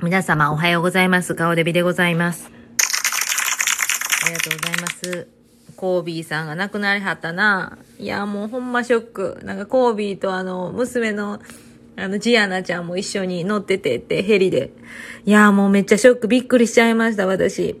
[0.00, 1.34] 皆様おはようございます。
[1.34, 2.48] 顔デビでございます。
[4.24, 5.26] ありがとうございます。
[5.74, 7.78] コービーさんが亡くなりはったな。
[7.98, 9.40] いや、もうほんまショック。
[9.42, 11.40] なんかコービーとあの、娘の、
[11.96, 14.70] あの、ジアナちゃんも一緒に乗っててって、ヘリで。
[15.24, 16.28] いや、もうめっちゃショック。
[16.28, 17.80] びっくりしちゃいました、私。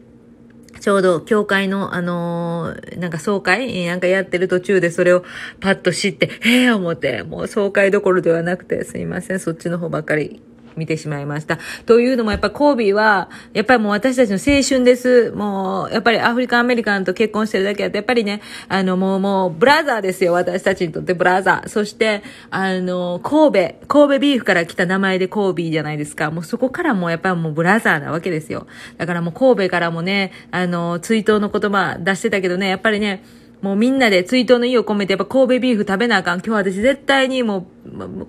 [0.80, 5.24] ちょうど、教会の、あのーなんか総会なんかやってる途中でそれを
[5.60, 10.42] パッと知って、へえ思って、もう総会どころではなくて、すいません、そっちの方ばっかり
[10.78, 11.58] 見てしまいました。
[11.84, 15.32] というのもやっぱコービーは、やっぱりもう私たちの青春です。
[15.32, 21.68] もう、やっぱりアフリカンアメリカンと結婚してるだけあって、やっぱりね、あのもうもう、ブラザーですよ、私たちにとってブラザー。
[21.68, 26.30] そして、あの、神戸、神戸ビーフから来た名前でコービーじゃないですか。
[26.30, 28.66] もうそこからもうやっぱりもうブラザーなわけですよ。
[28.96, 33.24] だからもう神戸からもね、あの、追悼の言葉出してたけどね、やっぱりね、
[33.60, 36.38] もうみんなで追悼の意を込めて、やっぱ神戸ビーフ食べなあかん。
[36.38, 37.66] 今日私絶対にもう、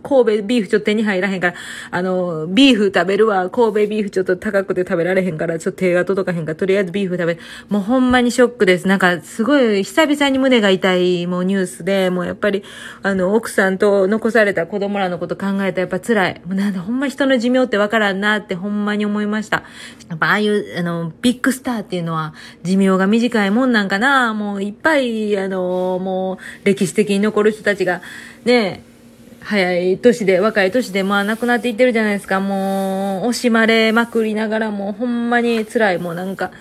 [0.03, 1.53] 神戸ビーフちょっと手に入らへんから、
[1.91, 3.49] あの、ビーフ食べるわ。
[3.49, 7.41] 神戸ビーフちょっと高くて食べられへんから、ちょっと手が届かへんから、とりあえずビーフ食べる。
[7.67, 8.87] もうほんまにショックです。
[8.87, 12.63] なんか、すごい久々に胸が痛い、もうニュースで、もうやっぱり、
[13.03, 16.41] あの、奥さんと残された子供らのこと考えたらやっぱ辛い。
[16.45, 19.63] もうなんだ、ほんま人の寿命ってわからんなってほんまに思いました。
[20.09, 24.33] やっぱああいう、あの、ビッグスターっていうのは寿命が短いもんなんかな。
[24.33, 28.01] もういっぱい、あの、もう歴史的に残る人たちが、
[28.45, 28.83] ね、
[29.41, 32.39] 早い年で、若い年で、まあ亡くなっていってるじゃないですか。
[32.39, 35.97] もう、惜しまれまくりながら、もうほんまに辛い。
[35.97, 36.51] もうなんか、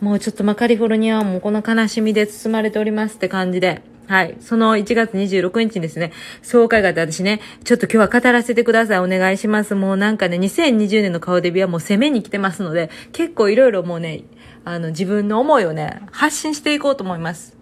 [0.00, 3.82] もうちょっとまカリフォルニアはもうこの悲しみで包まれておりますって感じで。
[4.08, 4.36] はい。
[4.40, 8.98] その1月26日にですね、総会があって私ね、ちょっと今日は語らせてください。
[9.00, 9.74] お願いします。
[9.74, 14.22] もうなんかね、2020年の顔デビューはもう攻めに来てますので、結構いろいろもうね、
[14.64, 17.55] あの、自分の思いをね、発信していこうと思います。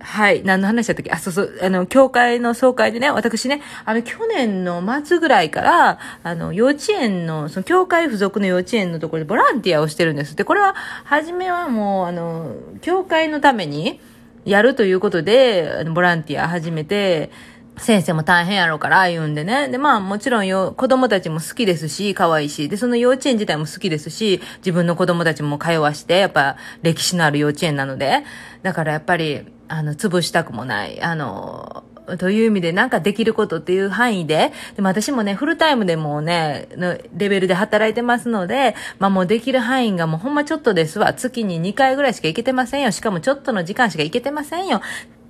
[0.00, 0.42] はい。
[0.44, 1.10] 何の話だったっけ？
[1.12, 1.58] あ、そうそう。
[1.62, 10.36] あの、教会の総会でね、私ね、あの、去年の末ぐらいから、あの、幼稚園の、その、教会付属の幼稚園のところでボランティアをしてるんです。
[10.36, 14.00] で、これは、初めはもう、あの、教会のために、
[14.46, 17.30] やるということで、あのボランティア始めて、
[17.76, 19.68] 先生も大変やろうから、言うんでね。
[19.68, 28.24] で、まあもちろんよ、子供たちも好きですし、可愛いし、で、その幼稚園自体も好きですし、自分の子供たちも通わして、やっぱ歴史のある幼稚園なので、
[28.62, 31.00] だからやっぱり、あの、潰したくもない。
[31.00, 31.84] あの、
[32.18, 41.14] という意味でなんかできることっていう範囲で、でも私もね、フルタイムでもね、のレベルで働いてますので、まあもうできる範囲がもうほんまちょっとですわ。
[41.14, 42.90] 月に2回ぐらいしか行けてませんよ。
[42.90, 44.80] しかもちょっとの時間しか行けてませんよ。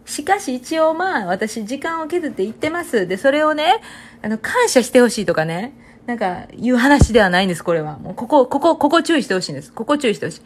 [0.07, 3.07] しかし一応まあ私時間を削って行ってます。
[3.07, 3.83] で、それをね、
[4.23, 5.75] あの、感謝してほしいとかね、
[6.07, 7.99] なんか言う話ではないんです、これは。
[7.99, 9.71] もうここ、ここ、ここ注意してほしいんです。
[9.71, 10.41] ここ注意してほしい。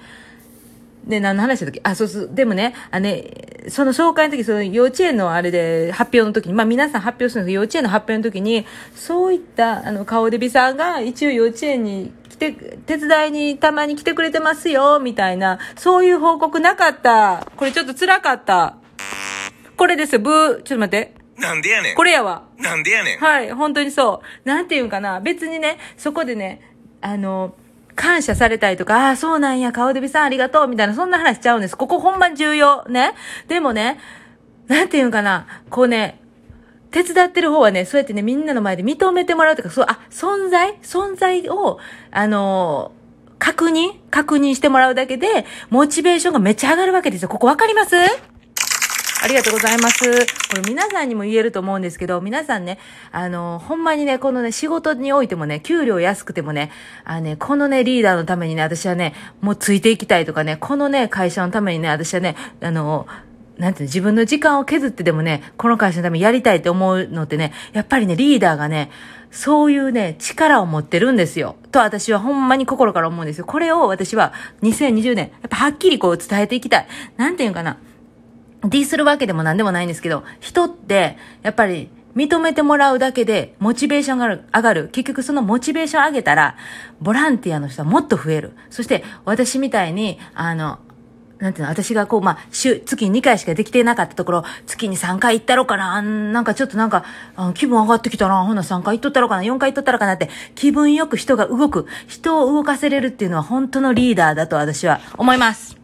[1.06, 2.30] で、何の話した時あ、そうそう。
[2.32, 3.24] でもね、あね、
[3.68, 17.46] その紹介の時、その幼稚園のあれで発表の時に、まあ皆さん発表するんですけど、幼稚園の発表の時に、そういった、あの、顔デビさんが一応幼稚園に来て、手伝いにたまに来てくれてますよ、みたいな、そういう報告なかった。
[17.56, 18.76] これちょっと辛かった。
[19.76, 20.62] これですよ、ブー。
[20.62, 21.14] ちょっと待って。
[21.38, 21.96] なんでやねん。
[21.96, 22.44] これやわ。
[22.58, 23.18] なんでやねん。
[23.18, 24.48] はい、本当にそう。
[24.48, 25.20] なんていうんかな。
[25.20, 26.60] 別にね、そこでね、
[27.00, 27.54] あの、
[27.96, 31.76] 感謝されたりとか、ああ、そうなんや、顔デビさんありがとう、みたいな、そんな話しちゃうんです。
[31.76, 32.84] ここほんま重要。
[32.86, 33.12] ね。
[33.48, 33.98] でもね、
[34.66, 35.46] なんていうんかな。
[35.70, 36.20] こうね、
[36.90, 40.78] 手伝ってる方はね、そうやってね、みんなの前で認めてもらうとか、そう、あ、存在？
[40.82, 41.78] 存在を、
[42.10, 42.92] あの
[43.38, 43.92] 確認？
[44.10, 47.28] 確認してもらうだけで、モチベーションがめっちゃ上がるわけですよ。
[47.28, 47.96] ここわかります？
[49.24, 50.04] ありがとうございます。
[50.50, 52.78] これ皆さんにも言えると思うんですけど、皆さんね、
[53.10, 56.70] あの、ほんまにね、このね、仕事においてもね、給料安くてもね、
[57.04, 63.06] あのね、このね、リーダーのためにね、私はね、もうついていきたいとかね、このね、会社のためにね、私はね、あの、
[63.56, 68.90] なんていうの、自分の時間を削ってでもね、この会社のためにやりたいって思うのってね、やっぱりね、リーダーがね、
[69.30, 71.56] そういうね、力を持ってるんですよ。
[71.72, 73.46] と私はほんまに心から思うんですよ。
[73.46, 76.86] これを私は2020年、やっぱはっきりこう伝えていきたい。
[77.16, 77.78] なんていうかな。
[78.64, 84.88] ディスるわけでも何でもないんですけど、人って、やっぱり、認めてもらうだけで、モチベーションが上がる。
[84.92, 86.56] 結局そのモチベーション上げたら、
[87.00, 88.52] ボランティアの人はもっと増える。
[88.70, 90.78] そして、私みたいに、あの、
[91.38, 97.04] なんていうの、私がこう、まあ、週、月2回しかできてなかったところ、月に3回行ったろうかな、なんかちょっとなんか、
[97.54, 105.76] 気分上がってきたな、ほな3回行っとったろうかな、4回行っとったろかなって、気分よく人が動く、人を動かせれるっていうのは本当のリーダーだと私は思います。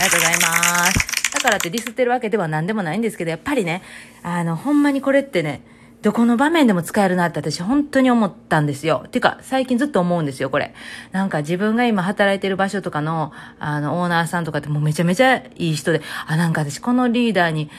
[0.00, 1.17] ありがとうございます。
[1.38, 3.82] だからってディスってるわけでは何でもないんですけど、やっぱりね、
[4.24, 5.62] あの、ほんまにこれってね、
[6.02, 9.06] どこの場面でも使えるなって私本当に思ったんですよ。
[9.12, 10.74] てか、最近ずっと思うんですよ、これ。
[11.12, 17.70] なんか自分が今働いてる場所とかの、あの、オーナーさんとかってもうめちゃめちゃいい人で、あ、なんか私このリーダーに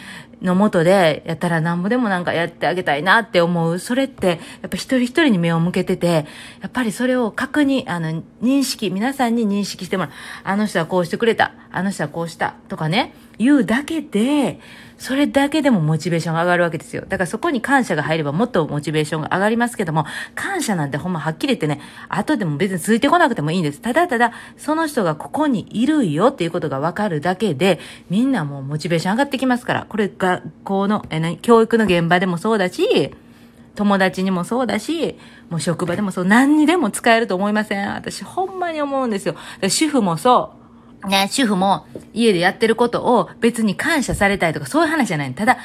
[0.42, 3.80] のもとでやったらなんぼでもなんかやってあげたいなって思う。
[3.80, 6.26] それって、やっぱ一人一人に目を向けてて、
[6.62, 10.12] やっぱりそれを確認、あの、認識、皆さんに認識してもらう。
[10.44, 11.54] あの人はこうしてくれた。
[11.72, 12.56] あの人はこうした。
[12.68, 14.60] とかね、言うだけで、
[14.98, 17.04] それだけでもモチベーションが上がるわけですよ。
[17.08, 20.06] だからそこに感謝が入ればもっとモチベーションが上がりますけども、
[20.36, 23.80] 感謝なんてほんまはっきり言ってね、後でも別についてこなくてもいいんです。
[23.80, 33.16] ただただ、その人がここにいるよっていうことがわかるだけで、みんなもうモチベーション上がってきますから、これ学校の、え、ね、教育の現場でもそうだし、
[33.76, 35.18] 友達にもそうだし、
[35.50, 37.94] もう職場でもそう、何にでも使えると思いません？
[37.94, 39.36] 私ほんまに思うんですよ。
[39.70, 40.59] 主婦もそう。
[41.08, 45.34] ね、主婦も家でやってることを別に感謝されたいとかそういう話じゃない。
[45.34, 45.58] ただ、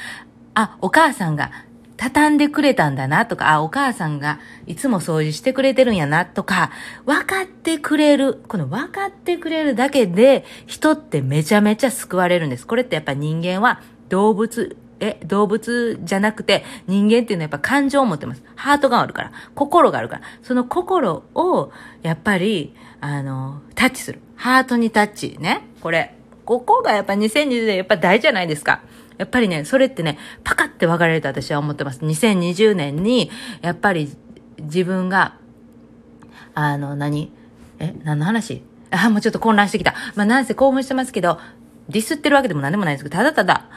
[0.53, 1.51] あ、お母さんが
[1.97, 6.71] 畳んでくれたんだなとか、あ、お母さんがいつも掃除してくれてるんやなとか、
[7.05, 8.41] 分かってくれる。
[8.47, 12.67] この分かってくれるだけで人ってめちゃめちゃ救われるんです。
[12.67, 18.43] これってやっぱ人間は動物、え、動物じゃなくて人間っていうのはやっぱ感情を持ってます。
[18.55, 19.31] ハートがあるから。
[19.53, 20.21] 心があるから。
[20.43, 21.71] その心を
[22.01, 24.21] やっぱり、あの、タッチする。
[24.35, 25.67] ハートにタッチね。
[25.81, 26.13] これ。
[26.45, 28.81] ここがやっぱ2020年やっぱ大事じゃないですか。
[29.17, 32.01] やっぱりね、それってね、パカって分かれると私は思ってます。
[32.01, 34.15] 2020年に、やっぱり
[34.59, 35.37] 自分が、
[36.53, 37.31] あの、何？
[37.79, 38.63] え、何の話？
[38.91, 39.95] あ、もうちょっと混乱してきた。
[40.15, 41.39] まあ、なんせ興奮してますけど、
[41.89, 43.69] ディスってるわけでも何でもないんですけど、ただただ、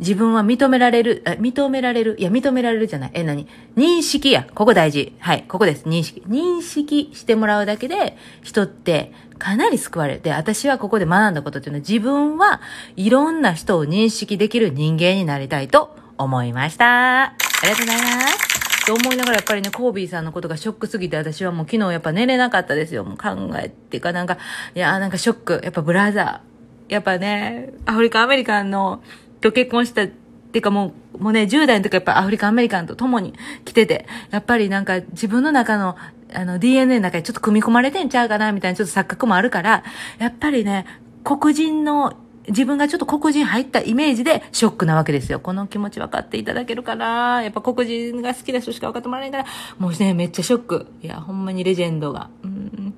[0.00, 3.10] 自分は認められる、え、認められる、いや、認められるじゃない。
[3.14, 3.46] え、何？
[3.76, 4.46] 認識や。
[4.54, 5.14] ここ大事。
[5.20, 5.84] はい、ここです。
[5.84, 6.22] 認識。
[6.28, 10.20] 認識してもらうだけで、人ってかなり救われる。
[10.20, 12.60] で、私はここで学んだことっていうのは、自分は
[12.96, 17.22] いろんな人を認識できる人間になりたいと思いました。
[17.24, 18.86] ありがとうございます。
[18.86, 23.04] と思いながらやっぱりね、コービーさんのことがショックすぎて、私はもう昨日やっぱ寝れなかったですよ。
[23.04, 24.38] もう考えてかなんか、
[24.74, 25.60] いや、なんかショック。
[25.62, 26.92] やっぱブラザー。
[26.92, 29.02] やっぱね、アフリカアメリカンの
[29.44, 35.96] と結婚したっていうかもう、もうね、10代の時やっぱアフリカンアメリカンと共に来てて、やっぱりなんか自分の中の、
[36.32, 39.84] あの DNA の中にちょっと組み込まれてんちゃうかなみたいなちょっと錯覚もあるから、
[40.18, 40.86] やっぱりね、
[41.22, 42.14] 黒人の
[42.48, 45.40] 自分がちょっと黒人入ったイメージでショックなわけですよ。
[45.40, 47.42] この気持ち分かっていただけるかな？
[47.42, 50.86] やっぱ黒人が好きな人しか分かってもらえないから、もうね、めっちゃショック。
[51.02, 52.30] いや、ほんまにレジェンドが。
[52.42, 52.94] うん。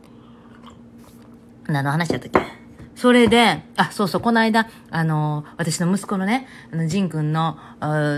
[1.69, 2.56] 何の話だったっけ？
[2.97, 7.59] それで、あ、そうそう、この間、あの、私の息子のね、あの、ジン君の、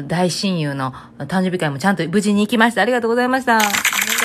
[0.06, 2.82] 大親友の誕生日会もちゃんと無事に行きました。
[2.82, 3.58] ありがとうございました。
[3.58, 3.72] なんか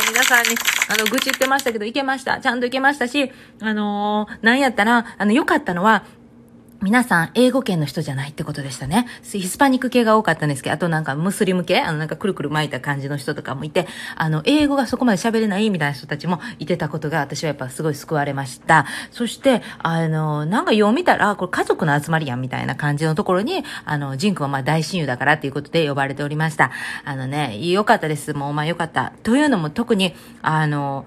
[0.08, 0.56] 皆さんに、
[0.90, 2.40] あの、愚痴言ってましたけど、行けました。
[2.40, 6.04] ちゃんと行けましたし、あのー、なんやったら、あの、良かったのは、
[6.84, 9.08] 皆さん、英語圏の人じゃないってことでしたね。
[9.24, 13.88] ヒスパニック系が多かったんですけど、あとなんかムスリム系、あのなんかくるくる巻いた感じの人とかもいて、
[14.18, 18.86] あの、英語がそこまで喋れないみたいな人たちもいてたことが私はやっぱすごい救われました。
[19.12, 26.72] そして、あの、なんか読みたら、これ家族の集まりやんみたいな感じのところに、あの、ジンクはまあ大親友だからっていうことで呼ばれておりました。
[27.06, 28.34] あのね、良かったです。
[28.34, 29.14] もうお前良かった。
[29.24, 31.06] というのも特に、あの、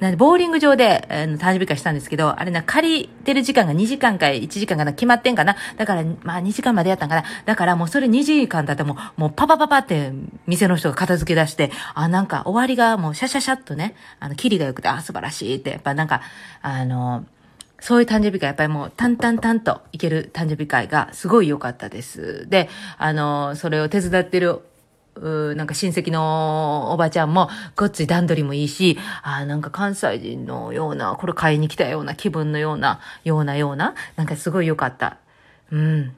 [0.00, 5.56] なんで、ボーリング場で、あの、誕生日会したんですけど、あれな、借りてる時間が2時間か1時間かな、決まってんかな。
[5.76, 7.24] だから、まあ2時間までやったんかな。
[7.44, 10.12] だからもうそれ2時間経っても、もうパパパパって
[10.46, 16.22] 店の人が片付け出して、あ、なんか終わりがもうシャシャシャっとね、あの、キリが良くて、あ、素晴らしいって、やっぱなんか、
[16.62, 17.26] あの、
[17.80, 22.46] そういう誕生日会、やっぱりもう、淡々々といける誕生日会がすごい良かったです。
[22.48, 22.68] で、
[22.98, 24.60] あの、それを手伝ってる
[25.20, 35.18] うなんか親戚のおばちゃんも、ごっつい段取りもいいし、あなんか関西人のような、これ買いに来たような気分のような、ようなような、なんかすごい良かった。
[35.70, 36.12] うん。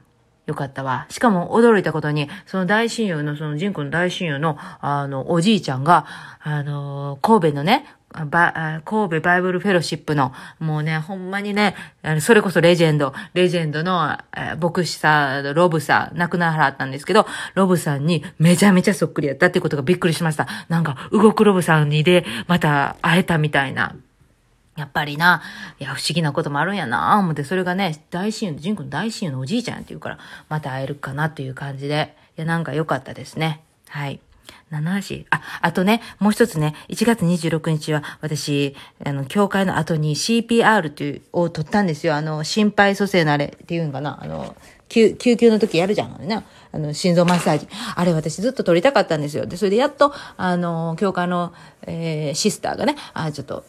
[0.47, 1.07] 良かったわ。
[1.09, 6.05] しかも驚いたことに、その大親友の、そのジンコの大親友の、あの、おじいちゃんが、
[6.41, 11.75] あの、神戸のね、ば、神戸バイブルフェロシップの、もうね、ほんまにね、
[12.21, 14.19] それこそレジェンド、レジェンドの、
[14.61, 20.47] 牧師さん、ロブさん、亡くならはったんですけど、ロブさんにめちゃめちゃそっくりやったっていうことがびっくりしました。
[20.69, 23.95] なんか、動くロブさんにで、また会えたみたいな。
[24.77, 25.43] やっぱりな、
[25.81, 33.61] いや、不思議なこともあるんやな、思って、それがね、大親友、ジンクの大親友のおじいちゃんって言うから、また会えるかなっていう感じで、いや、なんか良かったですね。
[33.89, 34.21] はい。
[34.71, 42.15] 七足あ、あとね、もう一つね、1月26日は私、あの、教会の後に CPR という、を取ったんですよ。
[42.15, 44.19] あの、心肺蘇生のあれっていうんかな。
[44.23, 44.57] あの、
[44.89, 46.15] 救、救急の時やるじゃん。
[46.15, 46.43] あね。
[46.73, 47.69] あの、心臓マッサージ。
[47.95, 49.47] あれ私ずっと取りたかったんですよ。
[49.47, 51.53] で、それでやっと、あの、教会の、
[51.87, 53.65] えー、シスターがね、あ、ちょっと、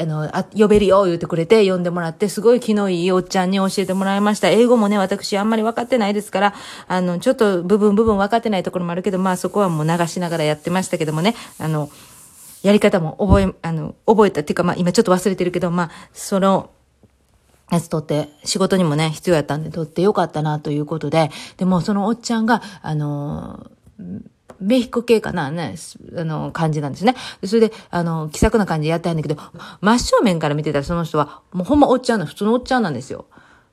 [0.00, 4.48] あの、あ、呼べるよ、言ってくれて、呼んでもらって、すごい気のいいおっちゃんに教えてもらいました。
[4.48, 6.54] 英語もね、私あんまり分かってないですから、
[6.88, 11.90] あの、ちょっと部分部分分かってないところもあるけど、まあそこはもう流しながらやってましたけどもね、あの、
[12.62, 16.70] やり方も覚え、あの、覚えたっていうか、まあ今ちょっと忘れてるけど、まあ、その、
[17.70, 23.70] やつ取って、仕事にもね、必要やったんで取ってよかったなということで、でもそのおっちゃんが、あの、
[24.60, 25.74] メヒコ系かなね、
[26.16, 27.14] あの、感じなんですね。
[27.44, 29.36] それで、あの、気さくな感じでやったんだけど、
[29.80, 33.26] 真正面から見てたらその人は、もうほんまおっちゃんの、普通のおっちゃんなんですよ。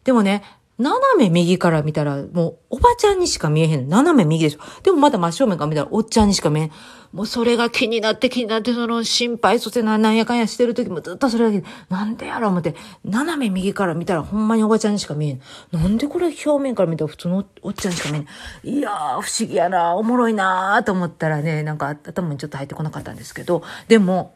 [0.04, 0.44] でもね、
[0.80, 3.90] 斜め右から見たら、もう、おばちゃんにしか見えへん。
[3.90, 4.62] 斜め右ですよ。
[4.82, 6.72] でもまだ真正面から見たら、おっちゃんにしか見えん。
[7.12, 12.76] もうそれが気になって気になって、その心配、そしてなんやかんやしてる時もずっとそれだけなんでやろう思って、
[13.06, 15.42] 斜め右から見たらほんまにおばちゃんにしか見えん。
[15.72, 18.26] なんでこれ表面から見たら普通のおっちゃんにしか見
[18.64, 18.78] えん。
[18.78, 24.34] いやー、不思議やな、おもろいなーと思ったらね、なんか頭にちょっと入ってこなかったんですけど、でも、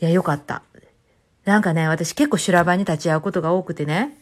[0.00, 0.62] いや、よかった。
[1.44, 4.16] なんかね、私結構修羅場に立ち会うことが多くてね、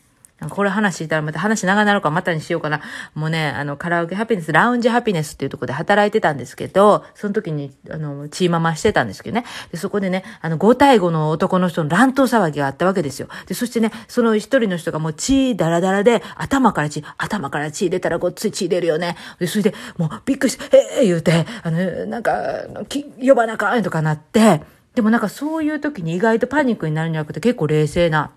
[0.48, 2.80] これ話したらまた話長なるかまたにしようかな。
[3.14, 9.44] もうね、あの、カラオケハピネス、ラウンジハピネスっていうとこで働いてたんですけど、その時に、あの、チーママしてたんですけどね。
[9.70, 13.28] で、そこでね、あの、5対5の男の人の乱闘騒ぎがあったわけですよ。
[13.46, 19.16] で、そしてね、その一人の人がもう血ダラダラで、頭から血、頭から血出たらごっつい血出るよね。
[19.38, 24.62] で、それで、もうびっくりして、ええー、言うて、あの、なんか、き呼ばなかんとかなって、
[24.94, 28.30] でもなんかそういう時に意外とパニックになるんじゃなくて結構冷静な、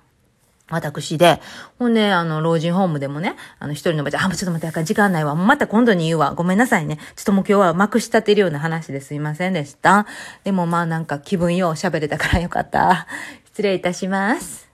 [0.70, 1.42] 私で、
[1.80, 5.34] ほんで、あの、老人ホームでもね、あの、一人のおばちゃん、あ、もうちょっと待って、時間ないわ。
[5.36, 6.34] また今度に言うわ。
[6.34, 6.98] ごめんなさいね。
[7.16, 10.06] ちょっともう今日はまくし立てるような話ですいませんでした。
[10.44, 13.08] でもまあなんか気分よう喋れたからよかった。
[13.46, 14.67] 失礼いたします。